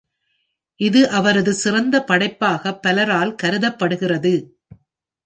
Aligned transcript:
இது 0.79 1.09
அவரது 1.09 1.53
சிறந்த 1.53 1.95
படைப்பாக 2.03 2.73
பலரால் 2.87 3.35
கருதப்படுகிறது. 3.35 4.33